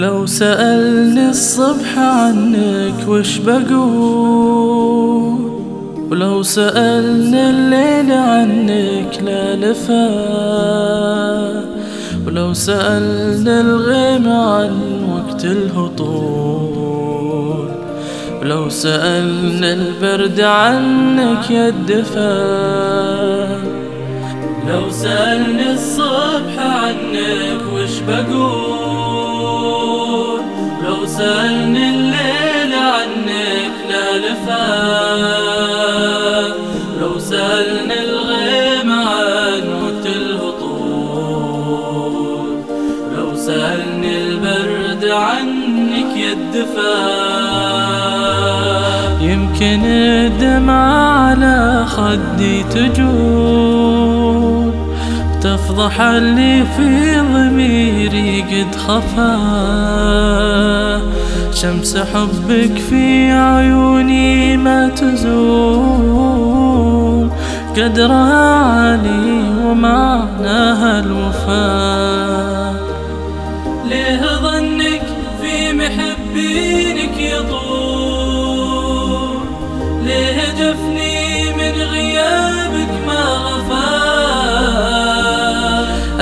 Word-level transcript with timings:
لو 0.00 0.26
سألني 0.26 1.28
الصبح 1.28 1.98
عنك 1.98 3.08
وش 3.08 3.38
بقول 3.38 4.66
ولو 6.10 6.42
سألني 6.42 7.50
الليل 7.50 8.12
عنك 8.12 9.18
لا 9.24 9.56
لفا 9.56 10.10
ولو 12.26 12.54
سألني 12.54 13.60
الغيم 13.60 14.28
عن 14.28 14.72
وقت 15.12 15.44
الهطول 15.44 16.96
ولو 18.42 18.68
سألني 18.68 19.72
البرد 19.72 20.40
عنك 20.40 21.50
يا 21.50 21.68
الدفا 21.68 22.36
لو 24.68 24.90
سألني 24.90 25.72
الصبح 25.72 26.58
عنك 26.58 27.60
وش 27.74 28.00
بقول 28.08 28.85
سألني 31.16 31.90
الليل 31.90 32.72
عنك 32.74 33.72
لا 33.90 34.18
لفا. 34.18 34.66
لو 37.00 37.18
سألني 37.18 38.00
الغيم 38.04 38.90
عن 38.92 39.62
وقت 39.82 40.06
الهطول 40.16 41.36
لو 43.16 43.36
سألني 43.36 44.22
البرد 44.22 45.04
عنك 45.04 46.16
يا 46.16 46.32
الدفا 46.32 46.96
يمكن 49.20 49.84
الدمعة 49.84 51.18
على 51.18 51.84
خدي 51.86 52.62
تجول. 52.62 54.65
تفضح 55.66 56.00
اللي 56.00 56.64
في 56.76 57.20
ضميري 57.20 58.42
قد 58.42 58.74
خفا 58.74 59.36
شمس 61.54 61.96
حبك 61.96 62.78
في 62.90 63.30
عيوني 63.32 64.56
ما 64.56 64.88
تزول. 64.88 66.06
قدرها 67.76 68.54
عالي 68.54 69.15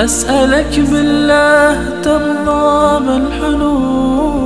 أسألك 0.05 0.79
بالله 0.79 1.99
ترضى 2.03 3.05
بالحلول 3.05 4.45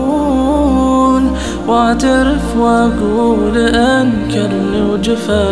واعترف 1.67 2.57
وأقول 2.57 3.57
انكرني 3.57 4.81
وجفا 4.81 5.49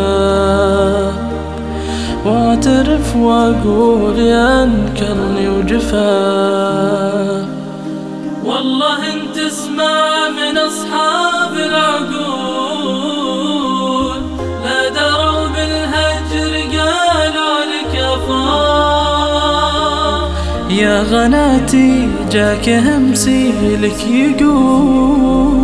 واعترف 2.25 3.15
وأقول 3.15 4.19
انكرني 4.19 5.49
وجفا 5.49 6.17
والله 8.45 8.97
انت 9.13 9.37
اسمع 9.37 10.29
من 10.29 10.57
أصحاب 10.57 11.36
غناتي 21.01 22.07
جاك 22.31 22.69
همسي 22.69 23.51
لك 23.81 24.07
يقول 24.07 25.57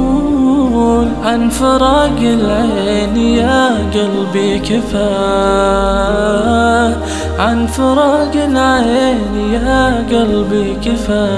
عن 1.24 1.50
فراق 1.50 2.18
العين 2.20 3.18
يا 3.18 3.90
قلبي 3.94 4.60
كفا 4.60 5.14
عن 7.40 7.68
فراق 7.68 8.32
العين 8.36 9.52
يا 9.54 10.06
قلبي 10.12 10.76
كفا 10.86 11.30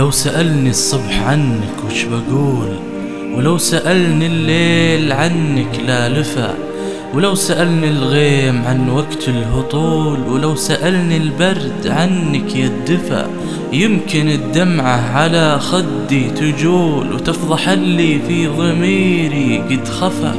لو 0.00 0.10
سألني 0.10 0.70
الصبح 0.70 1.22
عنك 1.22 1.84
وش 1.86 2.04
بقول 2.04 2.76
ولو 3.34 3.58
سألني 3.58 4.26
الليل 4.26 5.12
عنك 5.12 5.80
لا 5.86 6.08
لفا 6.08 6.54
ولو 7.14 7.34
سألني 7.34 7.88
الغيم 7.88 8.62
عن 8.64 8.90
وقت 8.90 9.28
الهطول 9.28 10.18
ولو 10.28 10.54
سألني 10.54 11.16
البرد 11.16 11.86
عنك 11.86 12.56
الدفا 12.56 13.30
يمكن 13.72 14.28
الدمعة 14.28 15.16
على 15.16 15.58
خدي 15.60 16.30
تجول 16.30 17.12
وتفضح 17.12 17.68
اللي 17.68 18.18
في 18.28 18.46
ضميري 18.46 19.58
قد 19.58 19.88
خفى 19.88 20.32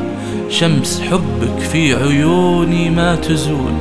شمس 0.49 1.01
حبك 1.01 1.59
في 1.71 1.95
عيوني 1.95 2.89
ما 2.89 3.15
تزول 3.15 3.73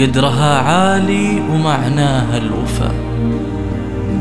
قدرها 0.00 0.58
عالي 0.58 1.42
ومعناها 1.50 2.38
الوفا. 2.38 3.09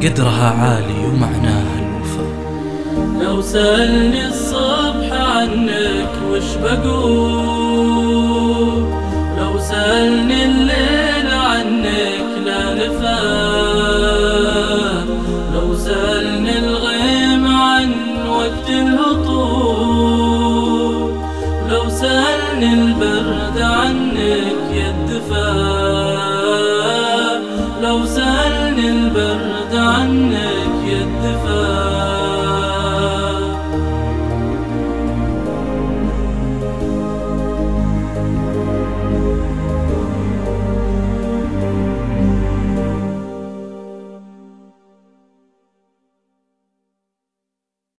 قدرها 0.03 0.49
عالي 0.61 0.99
ومعناها 1.07 1.75
الوفا. 1.79 2.25
لو 3.23 3.41
سألني 3.41 4.27
الصبح 4.27 5.11
عنك 5.11 6.13
وش 6.31 6.55
بقول 6.63 7.99
لو 9.39 9.59
سألني 9.59 10.45
الليل 10.45 11.27
عنك 11.33 12.27
لا 12.45 12.73
لفا 12.75 13.21
لو 15.53 15.67
سألني 15.77 16.59
الغيم 16.59 17.47
عن 17.47 17.89
وقت 18.29 18.69
الهطول 18.69 20.19
لو 21.69 21.89
سألني 21.89 22.73
البرد 22.73 23.57
عنك 23.61 24.71
الدفا. 24.89 25.68
عنك 29.99 30.87
يا 30.87 31.01
الدفاع. 31.03 31.88